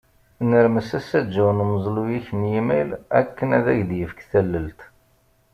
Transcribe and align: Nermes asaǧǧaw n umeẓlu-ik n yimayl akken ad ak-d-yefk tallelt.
Nermes 0.49 0.89
asaǧǧaw 0.97 1.49
n 1.53 1.63
umeẓlu-ik 1.63 2.27
n 2.39 2.41
yimayl 2.51 2.89
akken 3.19 3.49
ad 3.57 3.65
ak-d-yefk 3.73 4.19
tallelt. 4.31 4.81